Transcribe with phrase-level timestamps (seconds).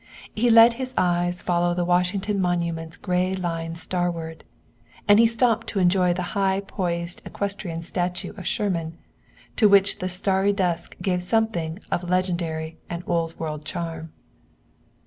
[0.33, 4.43] He let his eyes follow the Washington Monument's gray line starward;
[5.07, 8.97] and he stopped to enjoy the high poised equestrian statue of Sherman,
[9.57, 14.11] to which the starry dusk gave something of legendary and Old World charm.